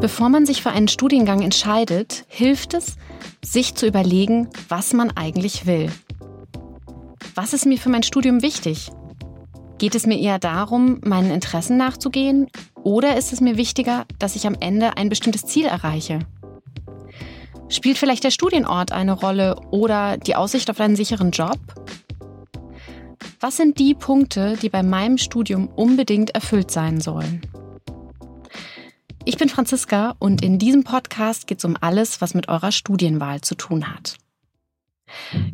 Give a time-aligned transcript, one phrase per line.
[0.00, 2.96] Bevor man sich für einen Studiengang entscheidet, hilft es,
[3.44, 5.90] sich zu überlegen, was man eigentlich will.
[7.34, 8.92] Was ist mir für mein Studium wichtig?
[9.78, 12.46] Geht es mir eher darum, meinen Interessen nachzugehen
[12.84, 16.20] oder ist es mir wichtiger, dass ich am Ende ein bestimmtes Ziel erreiche?
[17.68, 21.58] Spielt vielleicht der Studienort eine Rolle oder die Aussicht auf einen sicheren Job?
[23.40, 27.42] Was sind die Punkte, die bei meinem Studium unbedingt erfüllt sein sollen?
[29.28, 33.42] Ich bin Franziska und in diesem Podcast geht es um alles, was mit eurer Studienwahl
[33.42, 34.16] zu tun hat.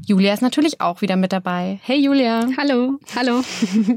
[0.07, 1.81] Julia ist natürlich auch wieder mit dabei.
[1.83, 2.47] Hey Julia.
[2.57, 3.43] Hallo, hallo.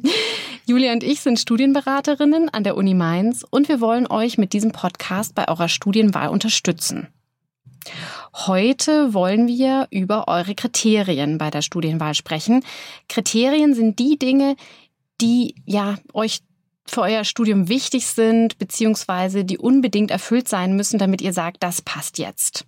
[0.65, 4.71] Julia und ich sind Studienberaterinnen an der Uni Mainz und wir wollen euch mit diesem
[4.71, 7.09] Podcast bei eurer Studienwahl unterstützen.
[8.33, 12.63] Heute wollen wir über eure Kriterien bei der Studienwahl sprechen.
[13.09, 14.55] Kriterien sind die Dinge,
[15.21, 16.41] die ja euch
[16.91, 21.81] für euer Studium wichtig sind, beziehungsweise die unbedingt erfüllt sein müssen, damit ihr sagt, das
[21.81, 22.65] passt jetzt.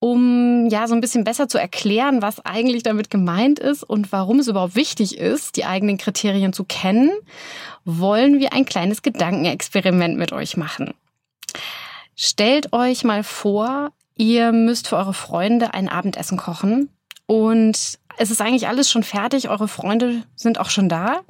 [0.00, 4.38] Um ja so ein bisschen besser zu erklären, was eigentlich damit gemeint ist und warum
[4.38, 7.10] es überhaupt wichtig ist, die eigenen Kriterien zu kennen,
[7.84, 10.92] wollen wir ein kleines Gedankenexperiment mit euch machen.
[12.16, 16.90] Stellt euch mal vor, ihr müsst für eure Freunde ein Abendessen kochen
[17.26, 21.22] und es ist eigentlich alles schon fertig, eure Freunde sind auch schon da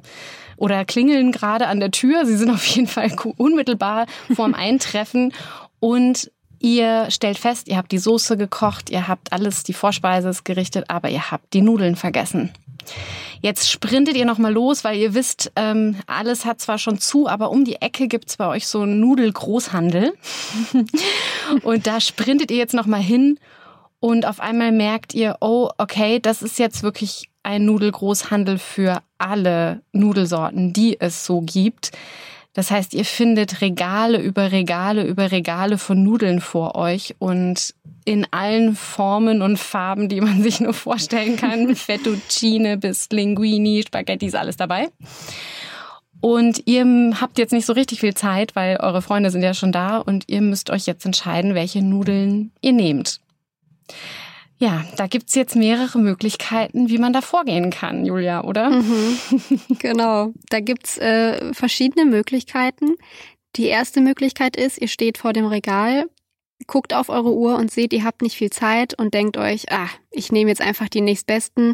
[0.57, 2.25] oder klingeln gerade an der Tür.
[2.25, 5.33] Sie sind auf jeden Fall unmittelbar vorm Eintreffen
[5.79, 10.45] und ihr stellt fest, ihr habt die Soße gekocht, ihr habt alles, die Vorspeise ist
[10.45, 12.51] gerichtet, aber ihr habt die Nudeln vergessen.
[13.41, 17.51] Jetzt sprintet ihr nochmal los, weil ihr wisst, ähm, alles hat zwar schon zu, aber
[17.51, 20.13] um die Ecke gibt's bei euch so einen Nudelgroßhandel.
[21.63, 23.39] und da sprintet ihr jetzt nochmal hin
[23.99, 29.81] und auf einmal merkt ihr, oh, okay, das ist jetzt wirklich ein Nudelgroßhandel für alle
[29.91, 31.91] Nudelsorten, die es so gibt.
[32.53, 38.25] Das heißt, ihr findet Regale über Regale über Regale von Nudeln vor euch und in
[38.31, 41.75] allen Formen und Farben, die man sich nur vorstellen kann.
[41.75, 44.89] Fettuccine bis Linguini, Spaghetti ist alles dabei.
[46.21, 49.71] Und ihr habt jetzt nicht so richtig viel Zeit, weil eure Freunde sind ja schon
[49.71, 53.19] da und ihr müsst euch jetzt entscheiden, welche Nudeln ihr nehmt.
[54.57, 58.69] Ja, da gibt's jetzt mehrere Möglichkeiten, wie man da vorgehen kann, Julia, oder?
[58.69, 59.17] Mhm.
[59.79, 62.95] Genau, da gibt's äh, verschiedene Möglichkeiten.
[63.57, 66.05] Die erste Möglichkeit ist, ihr steht vor dem Regal,
[66.67, 69.89] guckt auf eure Uhr und seht, ihr habt nicht viel Zeit und denkt euch, ah,
[70.11, 71.73] ich nehme jetzt einfach die nächstbesten,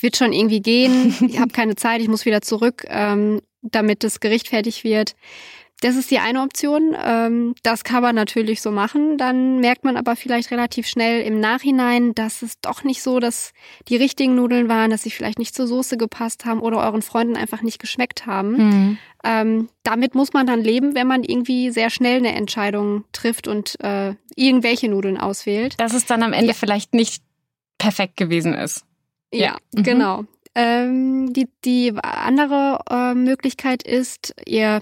[0.00, 4.20] wird schon irgendwie gehen, ich habe keine Zeit, ich muss wieder zurück, ähm, damit das
[4.20, 5.14] Gericht fertig wird.
[5.82, 6.96] Das ist die eine Option.
[7.04, 9.18] Ähm, das kann man natürlich so machen.
[9.18, 13.52] Dann merkt man aber vielleicht relativ schnell im Nachhinein, dass es doch nicht so, dass
[13.88, 17.36] die richtigen Nudeln waren, dass sie vielleicht nicht zur Soße gepasst haben oder euren Freunden
[17.36, 18.52] einfach nicht geschmeckt haben.
[18.52, 18.98] Mhm.
[19.24, 23.74] Ähm, damit muss man dann leben, wenn man irgendwie sehr schnell eine Entscheidung trifft und
[23.80, 25.74] äh, irgendwelche Nudeln auswählt.
[25.80, 26.54] Dass es dann am Ende ja.
[26.54, 27.24] vielleicht nicht
[27.78, 28.84] perfekt gewesen ist.
[29.32, 29.56] Ja, ja.
[29.74, 29.82] Mhm.
[29.82, 30.24] genau.
[30.54, 34.80] Ähm, die, die andere äh, Möglichkeit ist, ihr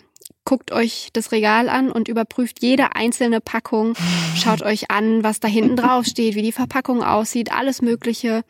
[0.50, 3.94] guckt euch das Regal an und überprüft jede einzelne Packung,
[4.34, 8.42] schaut euch an, was da hinten drauf steht, wie die Verpackung aussieht, alles Mögliche.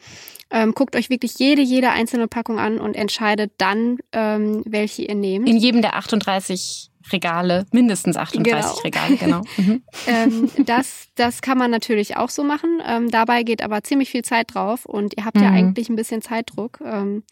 [0.50, 5.15] Ähm, guckt euch wirklich jede, jede einzelne Packung an und entscheidet dann, ähm, welche ihr
[5.15, 5.47] nehmt.
[5.47, 8.81] In jedem der 38 Regale, mindestens 38 genau.
[8.82, 9.43] Regale, genau.
[9.59, 9.82] Mhm.
[10.06, 12.81] ähm, das, das kann man natürlich auch so machen.
[12.87, 15.43] Ähm, dabei geht aber ziemlich viel Zeit drauf und ihr habt mhm.
[15.43, 16.81] ja eigentlich ein bisschen Zeitdruck.
[16.82, 17.25] Ähm,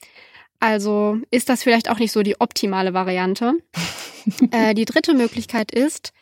[0.61, 3.55] also ist das vielleicht auch nicht so die optimale Variante.
[4.51, 6.13] äh, die dritte Möglichkeit ist,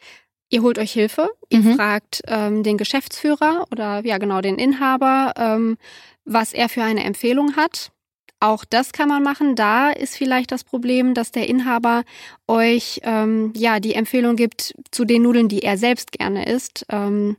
[0.51, 1.77] ihr holt euch Hilfe, ihr mhm.
[1.77, 5.77] fragt ähm, den Geschäftsführer oder ja genau den Inhaber, ähm,
[6.25, 7.93] was er für eine Empfehlung hat.
[8.39, 9.57] Auch das kann man machen.
[9.57, 12.05] Da ist vielleicht das Problem, dass der Inhaber
[12.47, 16.85] euch ähm, ja die Empfehlung gibt zu den Nudeln, die er selbst gerne isst.
[16.91, 17.37] Ähm,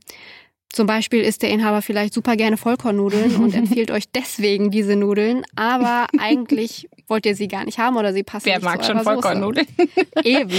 [0.78, 5.44] zum Beispiel isst der Inhaber vielleicht super gerne Vollkornnudeln und empfiehlt euch deswegen diese Nudeln,
[5.56, 8.92] aber eigentlich wollt ihr sie gar nicht haben oder sie passen Wer nicht mag zu
[8.92, 9.66] schon Vollkornnudeln?
[10.24, 10.52] Eben.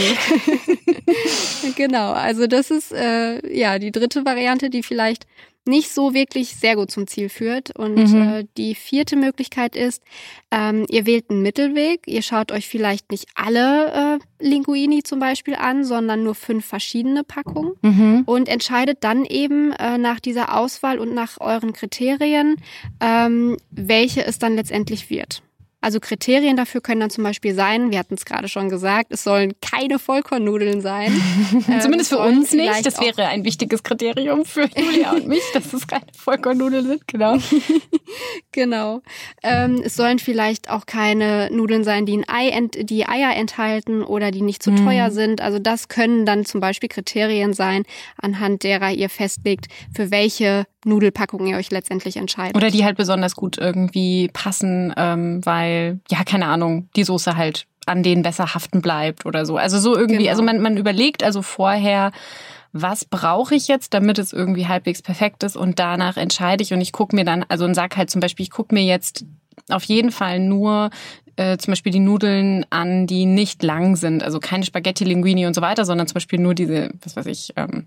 [1.77, 5.25] genau, also das ist äh, ja die dritte Variante, die vielleicht
[5.69, 7.77] nicht so wirklich sehr gut zum Ziel führt.
[7.77, 8.23] Und mhm.
[8.23, 10.03] äh, die vierte Möglichkeit ist,
[10.51, 12.03] ähm, ihr wählt einen Mittelweg.
[12.07, 17.25] Ihr schaut euch vielleicht nicht alle äh, Linguini zum Beispiel an, sondern nur fünf verschiedene
[17.25, 18.23] Packungen mhm.
[18.27, 22.57] und entscheidet dann eben äh, nach dieser Auswahl und nach euren Kriterien,
[23.01, 25.43] ähm, welche es dann letztendlich wird.
[25.81, 29.23] Also Kriterien dafür können dann zum Beispiel sein, wir hatten es gerade schon gesagt, es
[29.23, 31.13] sollen keine Vollkornnudeln sein.
[31.81, 32.85] Zumindest ähm, für uns nicht.
[32.85, 37.37] Das wäre ein wichtiges Kriterium für Julia und mich, dass es keine Vollkornnudeln sind, genau.
[38.53, 39.03] genau.
[39.43, 44.03] Ähm, es sollen vielleicht auch keine Nudeln sein, die, ein Ei ent die Eier enthalten
[44.03, 44.85] oder die nicht zu hm.
[44.85, 45.41] teuer sind.
[45.41, 47.85] Also das können dann zum Beispiel Kriterien sein,
[48.21, 52.57] anhand derer ihr festlegt, für welche Nudelpackung ihr euch letztendlich entscheidet.
[52.57, 57.67] Oder die halt besonders gut irgendwie passen, ähm, weil, ja, keine Ahnung, die Soße halt
[57.87, 59.57] an denen besser haften bleibt oder so.
[59.57, 60.31] Also so irgendwie, genau.
[60.31, 62.13] also man, man überlegt also vorher,
[62.73, 66.81] was brauche ich jetzt, damit es irgendwie halbwegs perfekt ist und danach entscheide ich und
[66.81, 69.25] ich gucke mir dann, also und sag halt zum Beispiel, ich gucke mir jetzt
[69.71, 70.91] auf jeden Fall nur
[71.37, 75.55] äh, zum Beispiel die Nudeln an, die nicht lang sind, also keine Spaghetti, Linguini und
[75.55, 77.87] so weiter, sondern zum Beispiel nur diese, was weiß ich, ähm,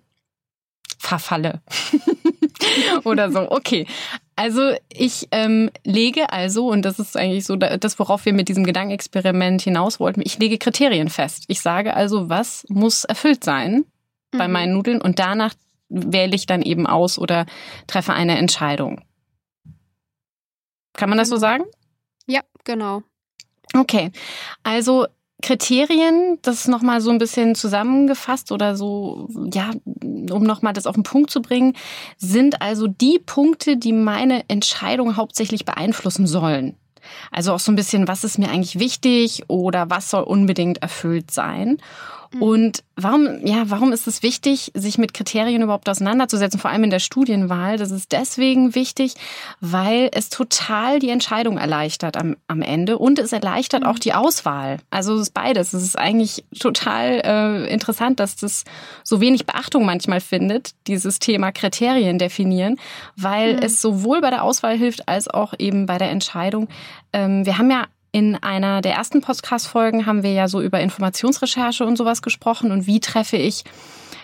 [0.98, 1.62] Verfalle.
[3.04, 3.52] oder so.
[3.52, 3.88] Okay.
[4.36, 8.64] Also ich ähm, lege also, und das ist eigentlich so das, worauf wir mit diesem
[8.64, 11.44] Gedankenexperiment hinaus wollten, ich lege Kriterien fest.
[11.48, 13.86] Ich sage also, was muss erfüllt sein
[14.32, 14.38] mhm.
[14.38, 15.54] bei meinen Nudeln und danach
[15.90, 17.46] wähle ich dann eben aus oder
[17.88, 19.02] treffe eine Entscheidung.
[20.94, 21.64] Kann man das so sagen?
[22.28, 23.04] Ja, genau.
[23.74, 24.12] Okay,
[24.64, 25.08] also
[25.42, 29.72] Kriterien, das nochmal so ein bisschen zusammengefasst oder so, ja,
[30.04, 31.74] um nochmal das auf den Punkt zu bringen,
[32.18, 36.78] sind also die Punkte, die meine Entscheidung hauptsächlich beeinflussen sollen.
[37.32, 41.32] Also auch so ein bisschen, was ist mir eigentlich wichtig oder was soll unbedingt erfüllt
[41.32, 41.78] sein.
[42.34, 42.42] Mhm.
[42.42, 46.90] Und warum, ja, warum ist es wichtig, sich mit Kriterien überhaupt auseinanderzusetzen, vor allem in
[46.90, 47.78] der Studienwahl?
[47.78, 49.16] Das ist deswegen wichtig,
[49.60, 54.00] weil es total die Entscheidung erleichtert am, am Ende und es erleichtert auch mhm.
[54.00, 54.78] die Auswahl.
[54.90, 55.74] Also es ist beides.
[55.74, 58.64] Es ist eigentlich total äh, interessant, dass das
[59.04, 62.78] so wenig Beachtung manchmal findet, dieses Thema Kriterien definieren,
[63.16, 63.64] weil mhm.
[63.64, 66.68] es sowohl bei der Auswahl hilft als auch eben bei der Entscheidung.
[67.14, 71.86] Ähm, wir haben ja in einer der ersten Podcast-Folgen haben wir ja so über Informationsrecherche
[71.86, 73.64] und sowas gesprochen und wie treffe ich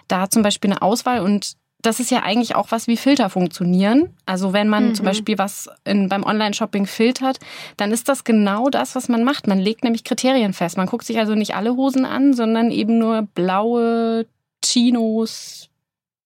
[0.08, 4.10] da zum Beispiel eine Auswahl und das ist ja eigentlich auch was, wie Filter funktionieren.
[4.26, 4.96] Also wenn man mhm.
[4.96, 7.40] zum Beispiel was in, beim Online-Shopping filtert,
[7.78, 9.48] dann ist das genau das, was man macht.
[9.48, 10.76] Man legt nämlich Kriterien fest.
[10.76, 14.26] Man guckt sich also nicht alle Hosen an, sondern eben nur blaue
[14.66, 15.70] Chinos,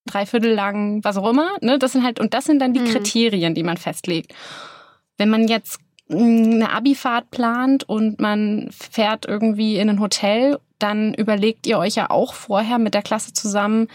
[0.05, 1.51] dreiviertel lang, was auch immer.
[1.61, 1.77] Ne?
[1.77, 2.85] Das sind halt, und das sind dann die mhm.
[2.85, 4.33] Kriterien, die man festlegt.
[5.17, 5.79] Wenn man jetzt
[6.11, 12.09] eine Abifahrt plant und man fährt irgendwie in ein Hotel, dann überlegt ihr euch ja
[12.09, 13.87] auch vorher mit der Klasse zusammen,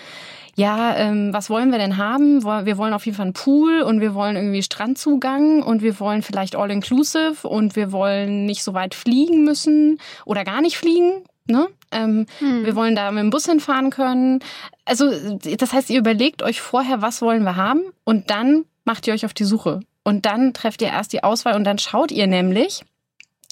[0.58, 2.42] ja, ähm, was wollen wir denn haben?
[2.42, 6.22] Wir wollen auf jeden Fall einen Pool und wir wollen irgendwie Strandzugang und wir wollen
[6.22, 11.24] vielleicht All-Inclusive und wir wollen nicht so weit fliegen müssen oder gar nicht fliegen.
[11.46, 11.68] Ne?
[11.92, 12.64] Ähm, hm.
[12.64, 14.40] Wir wollen da mit dem Bus hinfahren können.
[14.86, 19.12] Also das heißt, ihr überlegt euch vorher, was wollen wir haben und dann macht ihr
[19.12, 19.80] euch auf die Suche.
[20.06, 22.84] Und dann trefft ihr erst die Auswahl und dann schaut ihr nämlich,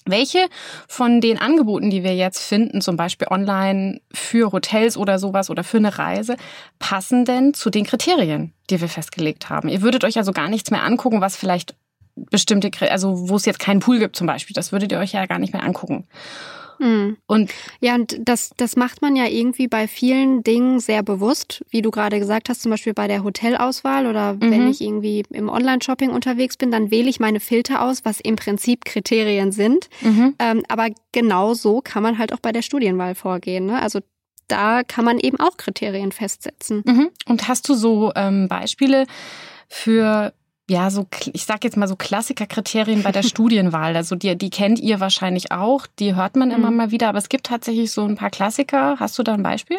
[0.06, 0.46] welche
[0.86, 5.64] von den Angeboten, die wir jetzt finden, zum Beispiel online für Hotels oder sowas oder
[5.64, 6.36] für eine Reise,
[6.78, 9.68] passen denn zu den Kriterien, die wir festgelegt haben?
[9.68, 11.74] Ihr würdet euch also gar nichts mehr angucken, was vielleicht
[12.14, 14.54] bestimmte, also wo es jetzt keinen Pool gibt zum Beispiel.
[14.54, 16.06] Das würdet ihr euch ja gar nicht mehr angucken.
[16.78, 17.16] Mhm.
[17.26, 17.50] Und
[17.80, 21.90] ja, und das, das macht man ja irgendwie bei vielen Dingen sehr bewusst, wie du
[21.90, 24.50] gerade gesagt hast, zum Beispiel bei der Hotelauswahl oder mhm.
[24.50, 28.36] wenn ich irgendwie im Online-Shopping unterwegs bin, dann wähle ich meine Filter aus, was im
[28.36, 29.88] Prinzip Kriterien sind.
[30.02, 30.34] Mhm.
[30.38, 33.66] Ähm, aber genau so kann man halt auch bei der Studienwahl vorgehen.
[33.66, 33.80] Ne?
[33.80, 34.00] Also
[34.48, 36.82] da kann man eben auch Kriterien festsetzen.
[36.86, 37.10] Mhm.
[37.26, 39.06] Und hast du so ähm, Beispiele
[39.68, 40.32] für
[40.68, 43.96] ja, so, ich sag jetzt mal so Klassikerkriterien bei der Studienwahl.
[43.96, 46.76] Also die, die kennt ihr wahrscheinlich auch, die hört man immer mhm.
[46.76, 48.96] mal wieder, aber es gibt tatsächlich so ein paar Klassiker.
[48.98, 49.78] Hast du da ein Beispiel?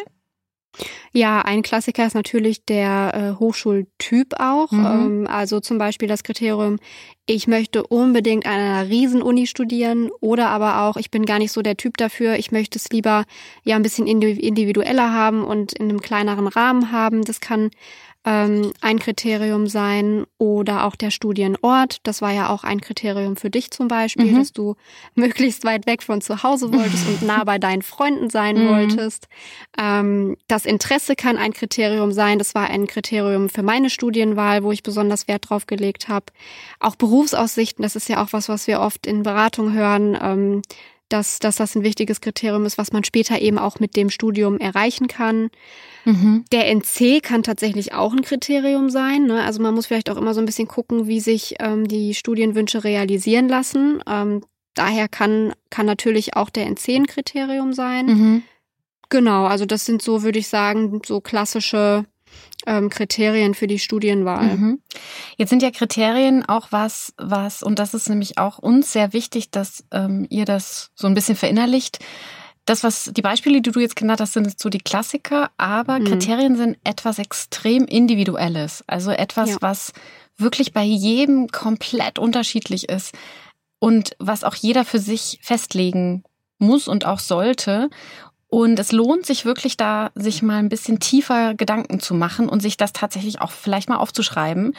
[1.12, 4.70] Ja, ein Klassiker ist natürlich der äh, Hochschultyp auch.
[4.70, 4.84] Mhm.
[4.84, 6.78] Ähm, also zum Beispiel das Kriterium,
[7.24, 11.62] ich möchte unbedingt an einer Riesenuni studieren oder aber auch, ich bin gar nicht so
[11.62, 13.24] der Typ dafür, ich möchte es lieber
[13.64, 17.24] ja ein bisschen individueller haben und in einem kleineren Rahmen haben.
[17.24, 17.70] Das kann
[18.26, 21.98] ähm, ein Kriterium sein oder auch der Studienort.
[22.02, 24.38] Das war ja auch ein Kriterium für dich zum Beispiel, mhm.
[24.38, 24.74] dass du
[25.14, 28.68] möglichst weit weg von zu Hause wolltest und nah bei deinen Freunden sein mhm.
[28.68, 29.28] wolltest.
[29.78, 32.38] Ähm, das Interesse kann ein Kriterium sein.
[32.38, 36.26] Das war ein Kriterium für meine Studienwahl, wo ich besonders Wert drauf gelegt habe.
[36.80, 40.18] Auch Berufsaussichten, das ist ja auch was, was wir oft in Beratung hören.
[40.20, 40.62] Ähm,
[41.08, 44.58] dass, dass das ein wichtiges Kriterium ist, was man später eben auch mit dem Studium
[44.58, 45.50] erreichen kann.
[46.04, 46.44] Mhm.
[46.52, 49.24] Der NC kann tatsächlich auch ein Kriterium sein.
[49.24, 49.42] Ne?
[49.42, 52.84] Also man muss vielleicht auch immer so ein bisschen gucken, wie sich ähm, die Studienwünsche
[52.84, 54.02] realisieren lassen.
[54.08, 54.42] Ähm,
[54.74, 58.06] daher kann, kann natürlich auch der NC ein Kriterium sein.
[58.06, 58.42] Mhm.
[59.08, 62.04] Genau, also das sind so, würde ich sagen, so klassische
[62.66, 64.56] ähm, Kriterien für die Studienwahl.
[64.56, 64.80] Mhm.
[65.36, 69.50] Jetzt sind ja Kriterien auch was, was, und das ist nämlich auch uns sehr wichtig,
[69.50, 71.98] dass ähm, ihr das so ein bisschen verinnerlicht.
[72.64, 76.04] Das, was die Beispiele, die du jetzt genannt hast, sind so die Klassiker, aber mhm.
[76.04, 78.82] Kriterien sind etwas extrem Individuelles.
[78.88, 79.56] Also etwas, ja.
[79.60, 79.92] was
[80.36, 83.14] wirklich bei jedem komplett unterschiedlich ist
[83.78, 86.24] und was auch jeder für sich festlegen
[86.58, 87.90] muss und auch sollte.
[88.48, 92.60] Und es lohnt sich wirklich da, sich mal ein bisschen tiefer Gedanken zu machen und
[92.60, 94.74] sich das tatsächlich auch vielleicht mal aufzuschreiben,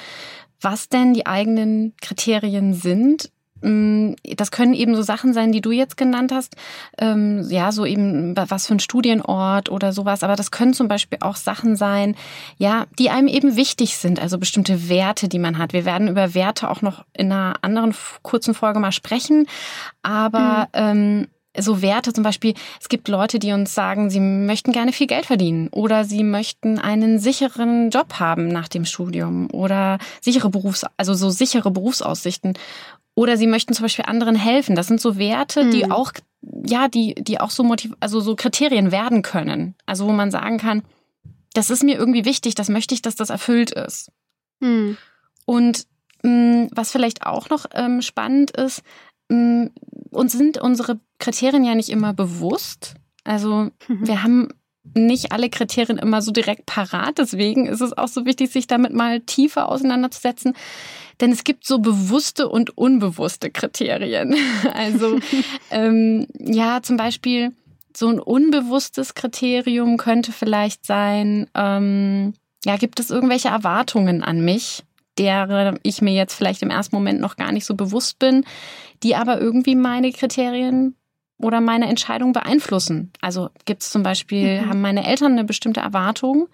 [0.62, 3.30] was denn die eigenen Kriterien sind.
[3.62, 6.56] Mm, das können eben so Sachen sein, die du jetzt genannt hast.
[6.98, 10.24] Ähm, ja, so eben was für ein Studienort oder sowas.
[10.24, 12.16] Aber das können zum Beispiel auch Sachen sein,
[12.58, 14.22] ja, die einem eben wichtig sind.
[14.22, 15.74] Also bestimmte Werte, die man hat.
[15.74, 19.48] Wir werden über Werte auch noch in einer anderen kurzen Folge mal sprechen.
[20.04, 20.82] Aber mhm.
[20.82, 21.28] ähm,
[21.60, 25.26] so Werte zum Beispiel, es gibt Leute, die uns sagen, sie möchten gerne viel Geld
[25.26, 31.14] verdienen oder sie möchten einen sicheren Job haben nach dem Studium oder sichere Berufs-, also
[31.14, 32.54] so sichere Berufsaussichten.
[33.16, 34.76] Oder sie möchten zum Beispiel anderen helfen.
[34.76, 35.92] Das sind so Werte, die hm.
[35.92, 36.12] auch,
[36.42, 39.74] ja, die, die auch so motiv, also so Kriterien werden können.
[39.88, 40.84] Also wo man sagen kann,
[41.54, 44.12] das ist mir irgendwie wichtig, das möchte ich, dass das erfüllt ist.
[44.60, 44.98] Mhm.
[45.46, 45.88] Und
[46.22, 48.84] mh, hm, was vielleicht auch noch ähm, spannend ist,
[49.30, 49.72] mh, hm,
[50.18, 52.96] uns sind unsere Kriterien ja nicht immer bewusst.
[53.24, 54.08] Also mhm.
[54.08, 54.50] wir haben
[54.96, 57.18] nicht alle Kriterien immer so direkt parat.
[57.18, 60.54] Deswegen ist es auch so wichtig, sich damit mal tiefer auseinanderzusetzen.
[61.20, 64.36] Denn es gibt so bewusste und unbewusste Kriterien.
[64.74, 65.20] Also
[65.72, 67.54] ähm, ja, zum Beispiel
[67.96, 72.34] so ein unbewusstes Kriterium könnte vielleicht sein, ähm,
[72.64, 74.84] ja, gibt es irgendwelche Erwartungen an mich,
[75.18, 78.46] derer ich mir jetzt vielleicht im ersten Moment noch gar nicht so bewusst bin,
[79.04, 80.96] die aber irgendwie meine Kriterien
[81.40, 83.12] oder meine Entscheidung beeinflussen.
[83.22, 84.70] Also gibt es zum Beispiel, mhm.
[84.70, 86.48] haben meine Eltern eine bestimmte Erwartung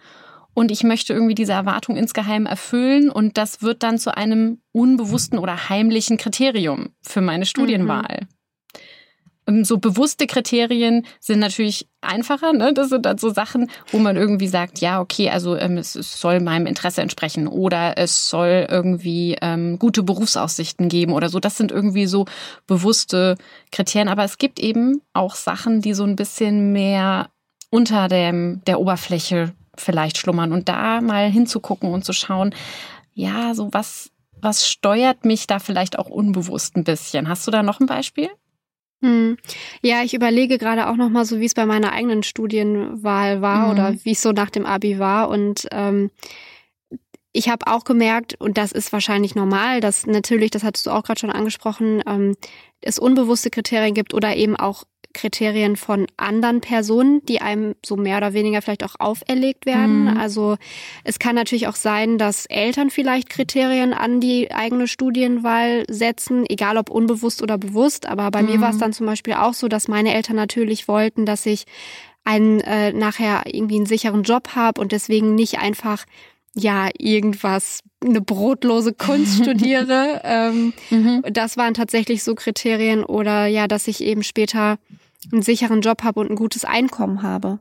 [0.53, 5.39] und ich möchte irgendwie diese Erwartung insgeheim erfüllen und das wird dann zu einem unbewussten
[5.39, 8.22] oder heimlichen Kriterium für meine Studienwahl.
[8.22, 8.27] Mhm.
[9.48, 12.54] Ähm, so bewusste Kriterien sind natürlich einfacher.
[12.54, 12.74] Ne?
[12.74, 16.20] Das sind dann so Sachen, wo man irgendwie sagt, ja, okay, also ähm, es, es,
[16.20, 21.40] soll meinem Interesse entsprechen oder es soll irgendwie ähm, gute Berufsaussichten geben oder so.
[21.40, 22.26] Das sind irgendwie so
[22.68, 23.36] bewusste
[23.72, 24.10] Kriterien.
[24.10, 27.30] Aber es gibt eben auch Sachen, die so ein bisschen mehr
[27.70, 32.54] unter dem, der Oberfläche vielleicht schlummern und da mal hinzugucken und zu schauen,
[33.14, 37.28] ja, so was, was steuert mich da vielleicht auch unbewusst ein bisschen?
[37.28, 38.30] Hast du da noch ein Beispiel?
[39.03, 39.38] Hm.
[39.81, 43.65] Ja, ich überlege gerade auch noch mal so, wie es bei meiner eigenen Studienwahl war
[43.65, 43.72] mhm.
[43.72, 46.10] oder wie es so nach dem Abi war und ähm,
[47.33, 51.03] ich habe auch gemerkt, und das ist wahrscheinlich normal, dass natürlich, das hattest du auch
[51.03, 52.36] gerade schon angesprochen, ähm,
[52.79, 54.83] es unbewusste Kriterien gibt oder eben auch
[55.13, 60.05] Kriterien von anderen Personen, die einem so mehr oder weniger vielleicht auch auferlegt werden.
[60.05, 60.17] Mhm.
[60.17, 60.58] Also
[61.03, 66.77] es kann natürlich auch sein, dass Eltern vielleicht Kriterien an die eigene Studienwahl setzen, egal
[66.77, 68.08] ob unbewusst oder bewusst.
[68.08, 68.50] Aber bei mhm.
[68.50, 71.65] mir war es dann zum Beispiel auch so, dass meine Eltern natürlich wollten, dass ich
[72.25, 76.05] einen äh, nachher irgendwie einen sicheren Job habe und deswegen nicht einfach
[76.55, 80.22] ja irgendwas eine brotlose Kunst studiere.
[80.24, 81.24] ähm, mhm.
[81.32, 84.77] Das waren tatsächlich so Kriterien oder ja, dass ich eben später
[85.32, 87.60] einen sicheren Job habe und ein gutes Einkommen habe.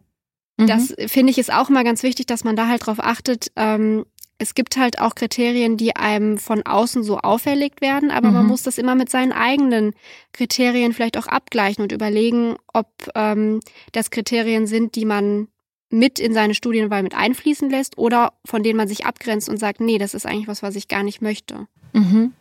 [0.59, 0.67] Mhm.
[0.67, 3.53] Das finde ich ist auch immer ganz wichtig, dass man da halt drauf achtet.
[3.57, 4.05] Ähm,
[4.39, 8.35] es gibt halt auch Kriterien, die einem von außen so auferlegt werden, aber mhm.
[8.35, 9.95] man muss das immer mit seinen eigenen
[10.33, 13.61] Kriterien vielleicht auch abgleichen und überlegen, ob ähm,
[13.93, 15.49] das Kriterien sind, die man
[15.91, 19.81] mit in seine Studienwahl mit einfließen lässt oder von denen man sich abgrenzt und sagt,
[19.81, 21.69] nee, das ist eigentlich was, was ich gar nicht möchte.
[21.93, 22.33] Mhm.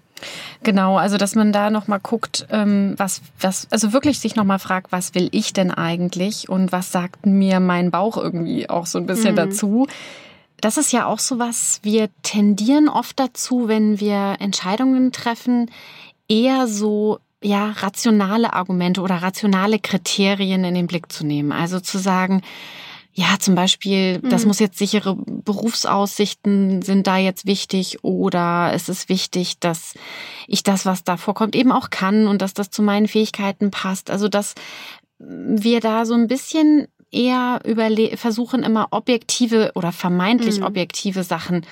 [0.63, 4.91] Genau, also dass man da nochmal guckt, ähm, was, was, also wirklich sich nochmal fragt,
[4.91, 9.05] was will ich denn eigentlich und was sagt mir mein Bauch irgendwie auch so ein
[9.05, 9.37] bisschen mhm.
[9.37, 9.87] dazu.
[10.59, 15.71] Das ist ja auch so was, wir tendieren oft dazu, wenn wir Entscheidungen treffen,
[16.27, 21.51] eher so ja, rationale Argumente oder rationale Kriterien in den Blick zu nehmen.
[21.51, 22.43] Also zu sagen,
[23.13, 24.49] ja, zum Beispiel, das mhm.
[24.49, 29.95] muss jetzt sichere Berufsaussichten sind da jetzt wichtig oder es ist wichtig, dass
[30.47, 34.09] ich das, was da vorkommt, eben auch kann und dass das zu meinen Fähigkeiten passt.
[34.09, 34.55] Also, dass
[35.19, 40.65] wir da so ein bisschen eher überle versuchen, immer objektive oder vermeintlich mhm.
[40.65, 41.65] objektive Sachen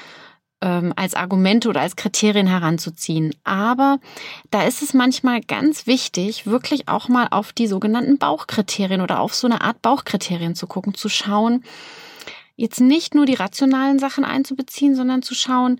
[0.61, 3.35] ähm, als Argumente oder als Kriterien heranzuziehen.
[3.43, 3.99] Aber
[4.51, 9.33] da ist es manchmal ganz wichtig, wirklich auch mal auf die sogenannten Bauchkriterien oder auf
[9.33, 11.63] so eine Art Bauchkriterien zu gucken, zu schauen,
[12.55, 15.79] jetzt nicht nur die rationalen Sachen einzubeziehen, sondern zu schauen,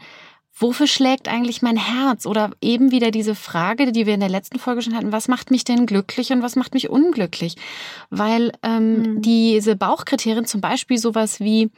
[0.59, 2.25] wofür schlägt eigentlich mein Herz?
[2.25, 5.51] Oder eben wieder diese Frage, die wir in der letzten Folge schon hatten, was macht
[5.51, 7.55] mich denn glücklich und was macht mich unglücklich?
[8.09, 9.21] Weil ähm, mhm.
[9.21, 11.69] diese Bauchkriterien zum Beispiel sowas wie,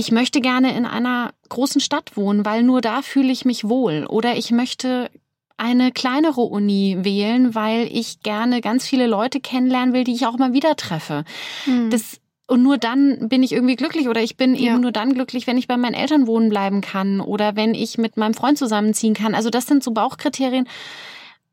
[0.00, 4.06] ich möchte gerne in einer großen Stadt wohnen, weil nur da fühle ich mich wohl.
[4.06, 5.10] Oder ich möchte
[5.58, 10.38] eine kleinere Uni wählen, weil ich gerne ganz viele Leute kennenlernen will, die ich auch
[10.38, 11.24] mal wieder treffe.
[11.66, 11.90] Mhm.
[11.90, 14.72] Das und nur dann bin ich irgendwie glücklich oder ich bin ja.
[14.72, 17.96] eben nur dann glücklich, wenn ich bei meinen Eltern wohnen bleiben kann oder wenn ich
[17.96, 19.36] mit meinem Freund zusammenziehen kann.
[19.36, 20.66] Also das sind so Bauchkriterien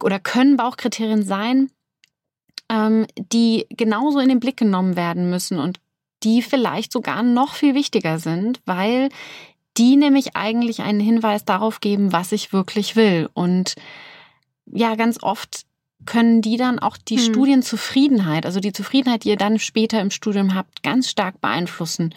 [0.02, 1.70] oder können Bauchkriterien sein,
[2.70, 5.80] ähm, die genauso in den Blick genommen werden müssen und
[6.24, 9.10] die vielleicht sogar noch viel wichtiger sind, weil
[9.78, 13.30] die nämlich eigentlich einen Hinweis darauf geben, was ich wirklich will.
[13.34, 13.76] Und
[14.66, 15.66] ja, ganz oft
[16.06, 17.24] können die dann auch die hm.
[17.24, 22.14] Studienzufriedenheit, also die Zufriedenheit, die ihr dann später im Studium habt, ganz stark beeinflussen.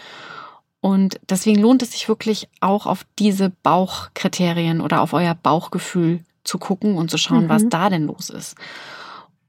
[0.80, 6.58] Und deswegen lohnt es sich wirklich auch auf diese Bauchkriterien oder auf euer Bauchgefühl zu
[6.58, 7.48] gucken und zu schauen, mhm.
[7.50, 8.56] was da denn los ist.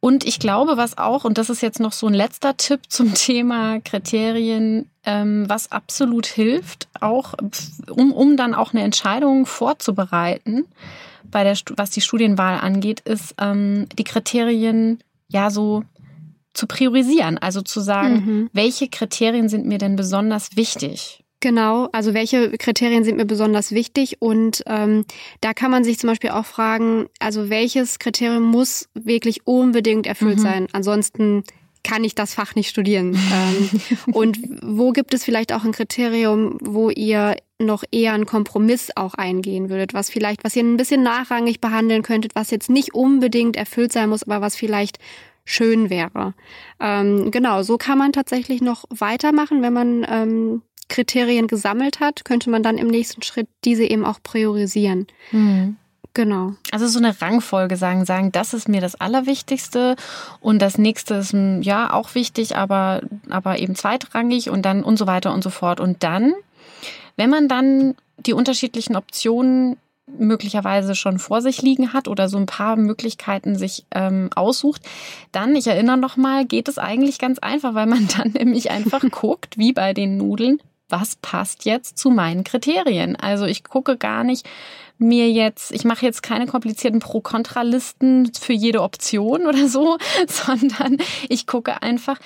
[0.01, 3.13] Und ich glaube, was auch, und das ist jetzt noch so ein letzter Tipp zum
[3.13, 7.35] Thema Kriterien, ähm, was absolut hilft, auch
[7.89, 10.65] um, um dann auch eine Entscheidung vorzubereiten,
[11.23, 15.83] bei der, was die Studienwahl angeht, ist ähm, die Kriterien ja so
[16.53, 17.37] zu priorisieren.
[17.37, 18.49] Also zu sagen, mhm.
[18.53, 21.23] welche Kriterien sind mir denn besonders wichtig?
[21.41, 24.17] Genau, also welche Kriterien sind mir besonders wichtig?
[24.19, 25.05] Und ähm,
[25.41, 30.37] da kann man sich zum Beispiel auch fragen, also welches Kriterium muss wirklich unbedingt erfüllt
[30.37, 30.41] mhm.
[30.41, 30.67] sein?
[30.71, 31.43] Ansonsten
[31.83, 33.17] kann ich das Fach nicht studieren.
[33.33, 33.69] ähm,
[34.13, 39.15] und wo gibt es vielleicht auch ein Kriterium, wo ihr noch eher einen Kompromiss auch
[39.15, 43.55] eingehen würdet, was vielleicht, was ihr ein bisschen nachrangig behandeln könntet, was jetzt nicht unbedingt
[43.55, 44.99] erfüllt sein muss, aber was vielleicht
[45.43, 46.33] schön wäre.
[46.79, 52.49] Ähm, genau, so kann man tatsächlich noch weitermachen, wenn man ähm, Kriterien gesammelt hat, könnte
[52.49, 55.07] man dann im nächsten Schritt diese eben auch priorisieren.
[55.31, 55.77] Mhm.
[56.13, 56.53] Genau.
[56.71, 59.95] Also so eine Rangfolge sagen, sagen, das ist mir das Allerwichtigste
[60.41, 64.97] und das nächste ist hm, ja auch wichtig, aber, aber eben zweitrangig und dann und
[64.97, 65.79] so weiter und so fort.
[65.79, 66.33] Und dann,
[67.15, 69.77] wenn man dann die unterschiedlichen Optionen
[70.17, 74.81] möglicherweise schon vor sich liegen hat oder so ein paar Möglichkeiten sich ähm, aussucht,
[75.31, 79.01] dann, ich erinnere noch mal, geht es eigentlich ganz einfach, weil man dann nämlich einfach
[79.11, 80.59] guckt, wie bei den Nudeln,
[80.91, 83.15] was passt jetzt zu meinen Kriterien.
[83.15, 84.47] Also ich gucke gar nicht
[84.97, 91.47] mir jetzt, ich mache jetzt keine komplizierten Pro-Kontra-Listen für jede Option oder so, sondern ich
[91.47, 92.19] gucke einfach,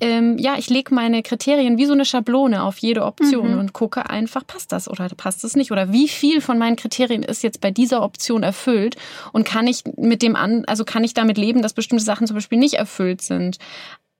[0.00, 3.58] ähm, ja, ich lege meine Kriterien wie so eine Schablone auf jede Option mhm.
[3.58, 7.22] und gucke einfach, passt das oder passt es nicht oder wie viel von meinen Kriterien
[7.22, 8.96] ist jetzt bei dieser Option erfüllt
[9.32, 12.34] und kann ich mit dem an, also kann ich damit leben, dass bestimmte Sachen zum
[12.34, 13.58] Beispiel nicht erfüllt sind.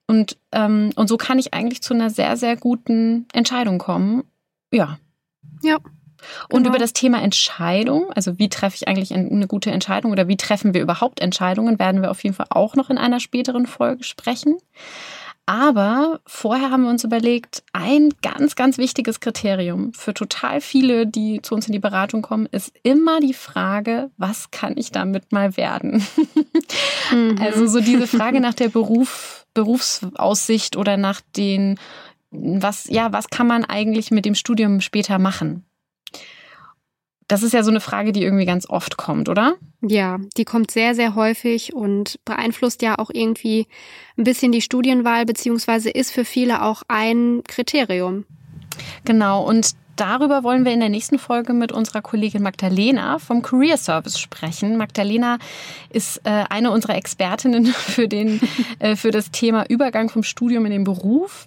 [0.07, 4.23] Und, ähm, und so kann ich eigentlich zu einer sehr, sehr guten Entscheidung kommen.
[4.71, 4.97] Ja.
[5.63, 5.77] Ja.
[6.49, 6.69] Und genau.
[6.69, 10.73] über das Thema Entscheidung, also wie treffe ich eigentlich eine gute Entscheidung oder wie treffen
[10.73, 14.57] wir überhaupt Entscheidungen, werden wir auf jeden Fall auch noch in einer späteren Folge sprechen.
[15.47, 21.41] Aber vorher haben wir uns überlegt, ein ganz, ganz wichtiges Kriterium für total viele, die
[21.41, 25.57] zu uns in die Beratung kommen, ist immer die Frage, was kann ich damit mal
[25.57, 26.05] werden?
[27.11, 27.37] Mhm.
[27.41, 31.79] Also so diese Frage nach der Beruf, Berufsaussicht oder nach den,
[32.31, 35.65] was, ja, was kann man eigentlich mit dem Studium später machen?
[37.27, 39.55] Das ist ja so eine Frage, die irgendwie ganz oft kommt, oder?
[39.81, 43.67] Ja, die kommt sehr, sehr häufig und beeinflusst ja auch irgendwie
[44.17, 48.25] ein bisschen die Studienwahl, beziehungsweise ist für viele auch ein Kriterium.
[49.05, 53.77] Genau, und darüber wollen wir in der nächsten Folge mit unserer Kollegin Magdalena vom Career
[53.77, 54.77] Service sprechen.
[54.77, 55.37] Magdalena
[55.89, 58.41] ist äh, eine unserer Expertinnen für, den,
[58.79, 61.45] äh, für das Thema Übergang vom Studium in den Beruf.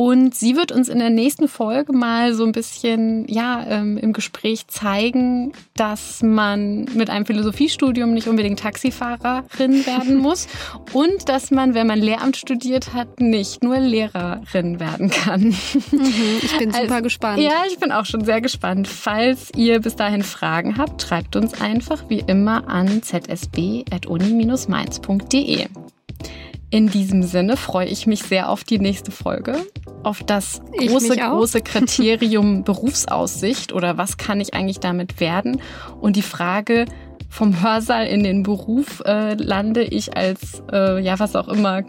[0.00, 4.14] Und sie wird uns in der nächsten Folge mal so ein bisschen ja, ähm, im
[4.14, 10.48] Gespräch zeigen, dass man mit einem Philosophiestudium nicht unbedingt Taxifahrerin werden muss
[10.94, 15.54] und dass man, wenn man Lehramt studiert hat, nicht nur Lehrerin werden kann.
[15.92, 17.42] Mhm, ich bin super also, gespannt.
[17.42, 18.88] Ja, ich bin auch schon sehr gespannt.
[18.88, 25.66] Falls ihr bis dahin Fragen habt, schreibt uns einfach wie immer an zsb.uni-mainz.de.
[26.70, 29.66] In diesem Sinne freue ich mich sehr auf die nächste Folge,
[30.04, 35.60] auf das große, große Kriterium Berufsaussicht oder was kann ich eigentlich damit werden
[36.00, 36.84] und die Frage,
[37.28, 41.82] vom Hörsaal in den Beruf äh, lande ich als, äh, ja, was auch immer,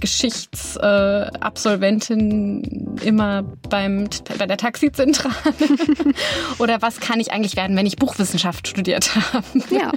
[0.00, 5.34] Geschichtsabsolventin äh, immer beim, bei der Taxizentrale?
[6.58, 9.46] Oder was kann ich eigentlich werden, wenn ich Buchwissenschaft studiert habe?
[9.70, 9.92] Ja.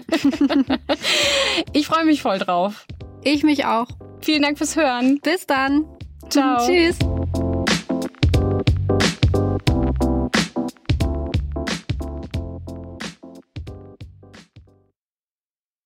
[1.74, 2.86] ich freue mich voll drauf.
[3.28, 3.88] Ich mich auch.
[4.22, 5.20] Vielen Dank fürs Hören.
[5.22, 5.84] Bis dann.
[6.30, 6.66] Ciao.
[6.66, 6.98] Tschüss.